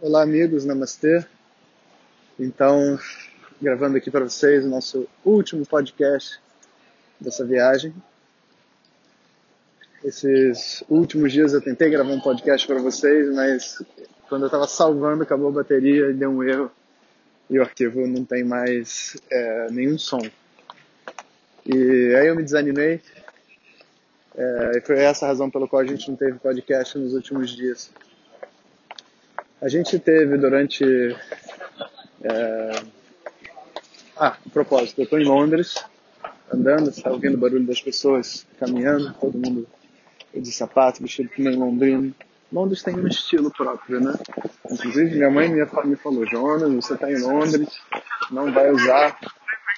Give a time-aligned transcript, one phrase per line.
[0.00, 1.26] Olá, amigos, namastê.
[2.38, 2.96] Então,
[3.60, 6.38] gravando aqui para vocês o nosso último podcast
[7.18, 7.92] dessa viagem.
[10.04, 13.82] Esses últimos dias eu tentei gravar um podcast para vocês, mas
[14.28, 16.70] quando eu estava salvando acabou a bateria e deu um erro
[17.50, 20.22] e o arquivo não tem mais é, nenhum som.
[21.66, 23.00] E aí eu me desanimei.
[24.36, 27.50] É, e foi essa a razão pela qual a gente não teve podcast nos últimos
[27.50, 27.90] dias.
[29.60, 30.84] A gente teve durante.
[32.22, 32.82] É...
[34.16, 35.84] Ah, a propósito, eu estou em Londres,
[36.52, 39.66] andando, está ouvindo o barulho das pessoas caminhando, todo mundo
[40.34, 42.14] de sapato, vestido que nem londrino.
[42.52, 44.14] Londres tem um estilo próprio, né?
[44.70, 47.68] Inclusive, minha mãe me falou: Jonas, você está em Londres,
[48.30, 49.18] não vai usar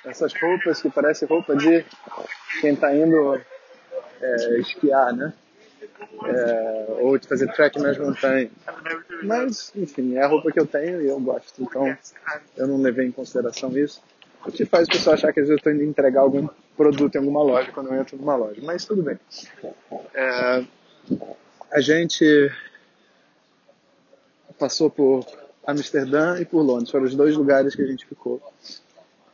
[0.04, 1.84] essas roupas que parecem roupa de
[2.60, 3.40] quem está indo
[4.20, 5.32] é, esquiar, né?
[6.24, 8.50] É, ou de fazer trek nas montanhas.
[9.22, 11.62] Mas, enfim, é a roupa que eu tenho e eu gosto.
[11.62, 11.96] Então,
[12.56, 14.02] eu não levei em consideração isso.
[14.46, 17.14] O que faz o pessoal achar que às vezes eu estou indo entregar algum produto
[17.14, 18.60] em alguma loja quando eu entro numa loja.
[18.62, 19.18] Mas tudo bem.
[20.14, 20.64] É,
[21.70, 22.50] a gente
[24.58, 25.26] passou por
[25.66, 26.90] Amsterdã e por Londres.
[26.90, 28.42] Foram os dois lugares que a gente ficou.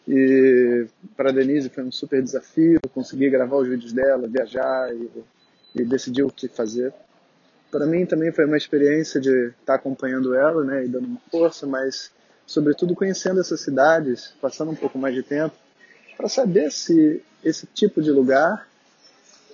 [0.08, 5.10] E para Denise foi um super desafio conseguir gravar os vídeos dela, viajar e,
[5.77, 6.92] e decidir o que fazer
[7.70, 11.20] para mim também foi uma experiência de estar tá acompanhando ela, né, e dando uma
[11.30, 12.10] força, mas
[12.46, 15.54] sobretudo conhecendo essas cidades, passando um pouco mais de tempo,
[16.16, 18.66] para saber se esse tipo de lugar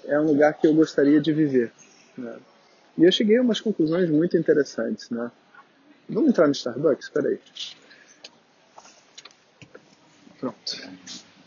[0.04, 1.72] é um lugar que eu gostaria de viver.
[2.16, 2.36] Né?
[2.98, 5.30] E eu cheguei a umas conclusões muito interessantes, né?
[6.08, 7.06] Vamos entrar no Starbucks?
[7.06, 7.40] Espera aí.
[10.38, 10.90] Pronto.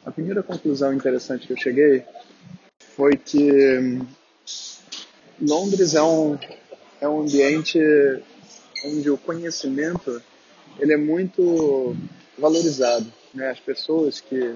[0.06, 2.04] A primeira conclusão interessante que eu cheguei
[2.96, 4.08] foi que hum,
[5.42, 6.38] Londres é um,
[7.02, 7.80] é um ambiente
[8.86, 10.22] onde o conhecimento
[10.80, 11.96] ele é muito
[12.38, 13.06] valorizado.
[13.34, 13.50] Né?
[13.50, 14.56] As pessoas que,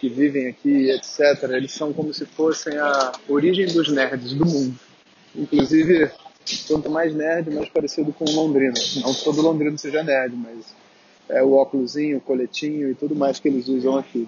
[0.00, 4.78] que vivem aqui, etc., eles são como se fossem a origem dos nerds do mundo.
[5.34, 6.10] Inclusive,
[6.66, 8.74] quanto mais nerd, mais parecido com o londrino.
[8.96, 10.74] Não que todo londrino seja nerd, mas
[11.28, 14.26] é o óculosinho, o coletinho e tudo mais que eles usam aqui.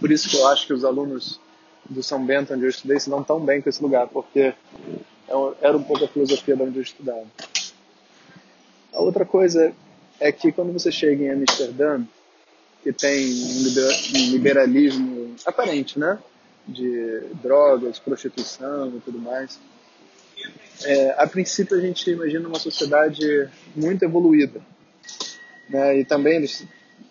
[0.00, 1.40] Por isso que eu acho que os alunos
[1.88, 4.54] do São Bento, onde eu estudei, se dão tão bem com esse lugar, porque é
[5.60, 7.24] era um pouco a filosofia de onde eu estudava.
[8.92, 9.72] A outra coisa
[10.20, 12.02] é que quando você chega em Amsterdã,
[12.82, 16.18] que tem um liberalismo aparente, né?
[16.66, 19.58] De drogas, prostituição e tudo mais.
[20.84, 24.60] É, a princípio a gente imagina uma sociedade muito evoluída.
[25.68, 26.00] Né?
[26.00, 26.40] E também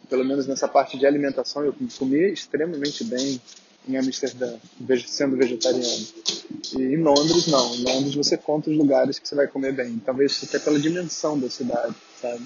[0.10, 3.42] pelo menos nessa parte de alimentação, eu comia extremamente bem
[3.88, 4.58] em Amsterdã,
[5.08, 6.08] sendo vegetariano.
[6.78, 7.76] E em Londres, não.
[7.76, 10.00] Em Londres você conta os lugares que você vai comer bem.
[10.06, 12.44] Talvez até pela dimensão da cidade, sabe?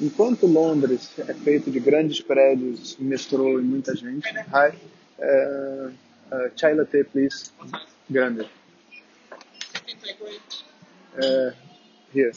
[0.00, 4.74] Enquanto Londres é feito de grandes prédios, metrô e muita gente, hi,
[5.18, 7.50] uh, uh, chai latte, please,
[8.08, 8.48] grande.
[11.14, 11.52] Uh,
[12.12, 12.32] here.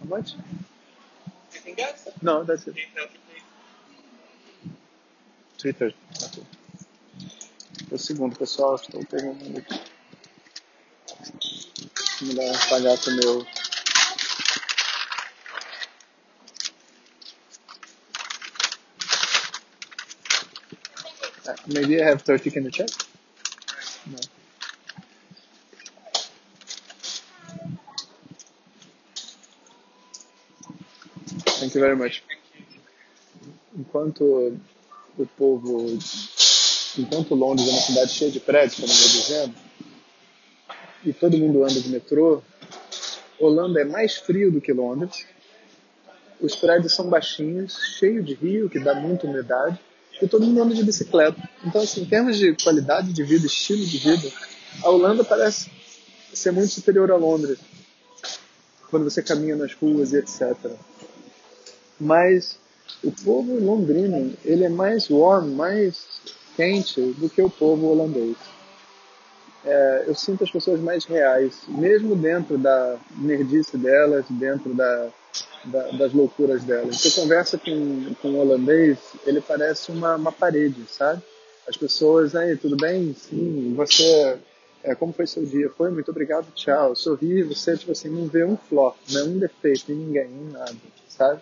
[0.00, 0.36] How much?
[2.22, 2.76] No, that's it.
[5.58, 5.94] 3.30.
[6.22, 6.44] Okay.
[7.90, 9.80] O segundo, pessoal, estou terminando aqui.
[12.22, 13.40] Vou dar uma falhar com o meu.
[21.46, 22.88] Uh, maybe I have 30 can you check?
[24.06, 24.18] No.
[31.60, 32.22] Thank you very much.
[33.78, 34.58] Enquanto
[35.18, 35.98] o povo,
[36.98, 39.54] enquanto Londres é uma cidade cheia de prédios, como eu dizendo,
[41.04, 42.42] e todo mundo anda de metrô,
[43.38, 45.26] Holanda é mais frio do que Londres.
[46.40, 49.78] Os prédios são baixinhos, cheios de rio, que dá muita umidade,
[50.20, 51.36] e todo mundo anda de bicicleta.
[51.64, 54.32] Então, assim, em termos de qualidade de vida, estilo de vida,
[54.82, 55.70] a Holanda parece
[56.32, 57.58] ser muito superior a Londres,
[58.90, 60.56] quando você caminha nas ruas e etc.
[61.98, 62.58] Mas
[63.02, 66.04] o povo londrino ele é mais warm, mais
[66.56, 68.36] quente do que o povo holandês.
[69.64, 75.08] É, eu sinto as pessoas mais reais, mesmo dentro da nerdice delas, dentro da,
[75.64, 77.00] da, das loucuras delas.
[77.00, 81.20] Você conversa com, com um holandês, ele parece uma, uma parede, sabe?
[81.68, 83.12] As pessoas, aí, tudo bem?
[83.14, 84.38] Sim, você,
[84.84, 85.68] é, como foi seu dia?
[85.70, 86.94] Foi, muito obrigado, tchau.
[86.94, 89.22] Sorri, você, tipo assim, não vê um flop, né?
[89.24, 90.76] um defeito em ninguém, em nada,
[91.08, 91.40] sabe?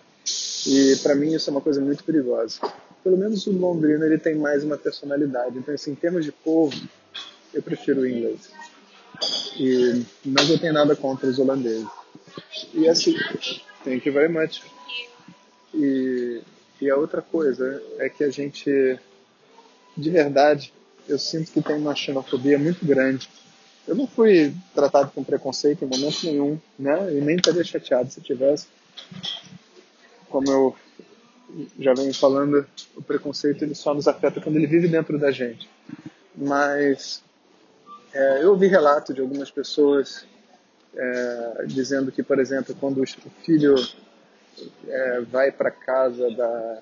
[0.67, 2.59] E para mim isso é uma coisa muito perigosa.
[3.03, 5.57] Pelo menos o londrino ele tem mais uma personalidade.
[5.57, 6.75] Então, assim, em termos de povo,
[7.53, 8.49] eu prefiro o inglês.
[9.59, 11.87] E, mas eu tenho nada contra os holandeses.
[12.73, 13.15] E assim,
[13.83, 14.61] thank you very much.
[15.73, 16.41] E,
[16.81, 18.99] e a outra coisa é que a gente,
[19.95, 20.73] de verdade,
[21.07, 23.29] eu sinto que tem uma xenofobia muito grande.
[23.87, 27.13] Eu não fui tratado com preconceito em momento nenhum, né?
[27.13, 28.67] E nem estaria chateado se tivesse.
[30.35, 30.75] Como eu
[31.79, 35.69] já venho falando, o preconceito ele só nos afeta quando ele vive dentro da gente.
[36.35, 37.23] Mas
[38.13, 40.27] é, eu ouvi relato de algumas pessoas
[40.93, 43.05] é, dizendo que, por exemplo, quando o
[43.45, 43.75] filho
[44.85, 46.81] é, vai para casa da,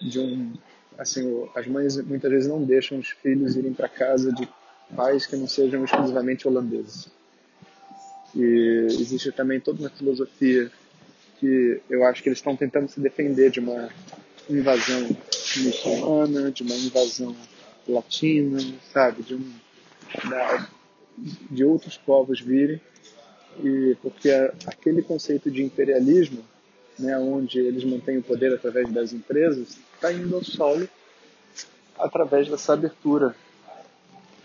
[0.00, 0.52] de um,
[0.96, 4.48] assim, as mães muitas vezes não deixam os filhos irem para casa de
[4.94, 7.08] pais que não sejam exclusivamente holandeses.
[8.32, 10.70] E existe também toda uma filosofia
[11.38, 13.88] que eu acho que eles estão tentando se defender de uma
[14.48, 15.08] invasão
[15.58, 17.36] muçulmana, de uma invasão
[17.86, 18.58] latina,
[18.92, 19.52] sabe, de um
[20.28, 20.68] da,
[21.50, 22.80] de outros povos virem
[23.62, 24.30] e porque
[24.66, 26.44] aquele conceito de imperialismo,
[26.98, 30.88] né, onde eles mantêm o poder através das empresas, está indo ao solo
[31.98, 33.34] através dessa abertura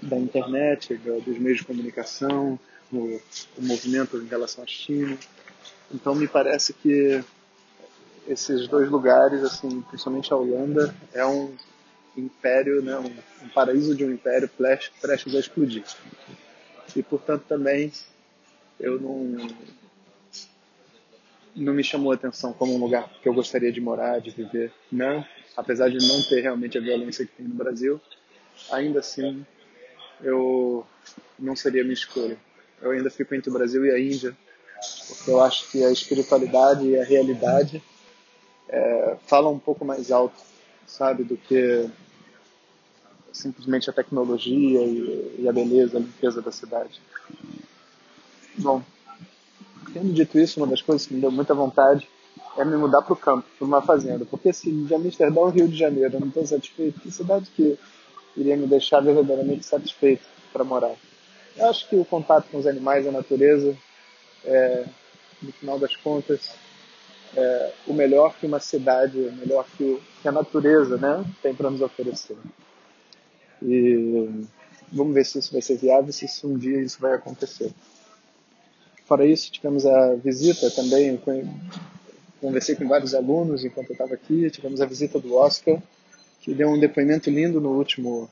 [0.02, 2.60] da internet, dos meios de comunicação,
[2.92, 3.20] o,
[3.58, 5.18] o movimento em relação à China.
[5.92, 7.24] Então me parece que
[8.28, 11.56] esses dois lugares, assim, principalmente a Holanda, é um
[12.16, 15.84] império, né, um, um paraíso de um império prestes a explodir.
[16.96, 17.92] E portanto também
[18.80, 19.38] eu não
[21.56, 24.72] não me chamou a atenção como um lugar que eu gostaria de morar, de viver,
[24.92, 25.24] não.
[25.56, 28.02] Apesar de não ter realmente a violência que tem no Brasil,
[28.72, 29.46] ainda assim
[30.22, 30.86] eu
[31.38, 32.38] não seria minha escolha.
[32.82, 34.36] Eu ainda fico entre o Brasil e a Índia,
[35.08, 37.82] porque eu acho que a espiritualidade e a realidade
[38.70, 40.36] é, falam um pouco mais alto,
[40.86, 41.90] sabe, do que
[43.32, 47.02] simplesmente a tecnologia e, e a beleza, a limpeza da cidade.
[48.58, 48.84] Bom,
[49.94, 52.08] tendo dito isso, uma das coisas que me deu muita vontade
[52.58, 54.26] é me mudar para o campo, para uma fazenda.
[54.26, 57.78] Porque se de Amsterdã ao Rio de Janeiro eu não estou satisfeito, que cidade que
[58.38, 60.96] iria me deixar verdadeiramente satisfeito para morar?
[61.58, 63.76] Eu acho que o contato com os animais, a natureza,
[64.46, 64.86] é,
[65.42, 66.52] no final das contas,
[67.36, 71.70] é o melhor que uma cidade, o melhor que, que a natureza né, tem para
[71.70, 72.38] nos oferecer.
[73.62, 74.46] E
[74.92, 77.72] vamos ver se isso vai ser viável, se um dia isso vai acontecer.
[79.06, 81.20] Fora isso, tivemos a visita também,
[82.40, 85.82] conversei com vários alunos enquanto eu estava aqui, tivemos a visita do Oscar,
[86.42, 88.30] que deu um depoimento lindo no último,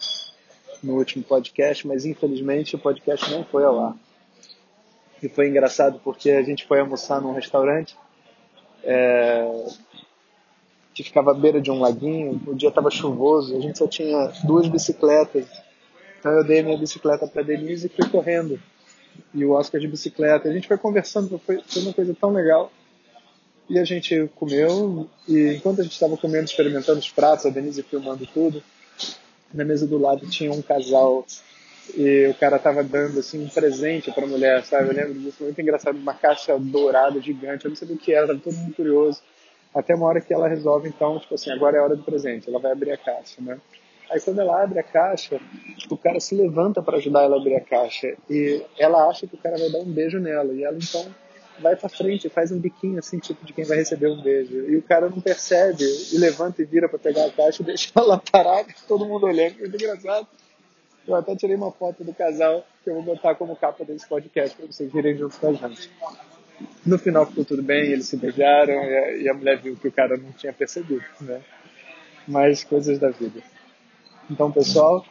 [0.83, 3.97] no último podcast, mas infelizmente o podcast não foi ao ar.
[5.21, 7.95] E foi engraçado porque a gente foi almoçar num restaurante
[8.83, 9.65] é,
[10.93, 14.31] que ficava à beira de um laguinho, o dia estava chuvoso, a gente só tinha
[14.43, 15.45] duas bicicletas.
[16.19, 18.59] Então eu dei minha bicicleta para Denise e fui correndo
[19.33, 20.49] e o Oscar de bicicleta.
[20.49, 22.71] A gente foi conversando, foi, foi uma coisa tão legal.
[23.69, 27.81] E a gente comeu, e enquanto a gente estava comendo, experimentando os pratos, a Denise
[27.83, 28.61] filmando tudo,
[29.53, 31.25] na mesa do lado tinha um casal
[31.95, 34.89] e o cara tava dando assim um presente para a mulher, sabe?
[34.89, 38.27] Eu lembro disso, muito engraçado, uma caixa dourada gigante, eu não sabia o que era,
[38.27, 39.21] tava todo mundo curioso.
[39.73, 42.49] Até uma hora que ela resolve, então, tipo assim, agora é a hora do presente,
[42.49, 43.57] ela vai abrir a caixa, né?
[44.11, 45.39] Aí quando ela abre a caixa,
[45.89, 49.35] o cara se levanta para ajudar ela a abrir a caixa e ela acha que
[49.35, 51.05] o cara vai dar um beijo nela e ela então
[51.61, 54.53] vai para frente, faz um biquinho assim, tipo de quem vai receber um beijo.
[54.53, 57.89] E o cara não percebe e levanta e vira para pegar a caixa e deixa
[57.95, 60.27] ela parada, todo mundo olhando, muito engraçado.
[61.07, 64.55] Eu até tirei uma foto do casal que eu vou botar como capa desse podcast
[64.55, 65.89] para vocês virem junto com a gente.
[66.85, 69.87] No final ficou tudo bem, eles se beijaram e a, e a mulher viu que
[69.87, 71.41] o cara não tinha percebido, né?
[72.27, 73.41] Mais coisas da vida.
[74.29, 75.03] Então, pessoal,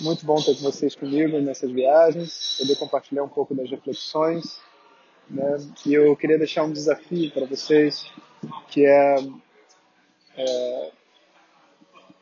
[0.00, 4.60] muito bom ter vocês comigo nessas viagens, poder compartilhar um pouco das reflexões.
[5.28, 5.56] Né?
[5.84, 8.04] E eu queria deixar um desafio para vocês,
[8.68, 9.16] que é,
[10.36, 10.90] é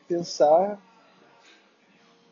[0.07, 0.79] pensar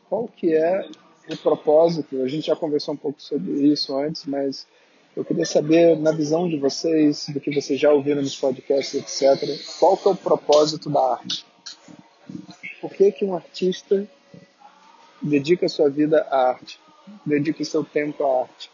[0.09, 0.89] qual que é
[1.29, 2.21] o propósito.
[2.23, 4.67] A gente já conversou um pouco sobre isso antes, mas
[5.15, 9.47] eu queria saber, na visão de vocês, do que vocês já ouviram nos podcasts, etc.,
[9.79, 11.45] qual que é o propósito da arte?
[12.81, 14.07] Por que, que um artista
[15.21, 16.79] dedica sua vida à arte?
[17.25, 18.71] Dedica seu tempo à arte?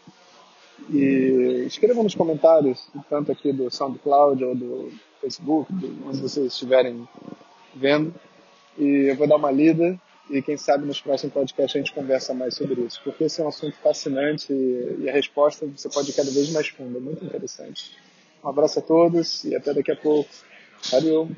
[0.90, 5.72] E escrevam nos comentários, tanto aqui do SoundCloud ou do Facebook,
[6.06, 7.08] onde vocês estiverem
[7.74, 8.14] vendo.
[8.78, 12.34] E eu vou dar uma lida e quem sabe nos próximos podcasts a gente conversa
[12.34, 16.14] mais sobre isso, porque esse é um assunto fascinante e, a resposta você pode ir
[16.14, 17.96] cada vez mais funda, muito interessante.
[18.42, 20.30] Um abraço a todos e até daqui a pouco.
[20.90, 21.28] Valeu!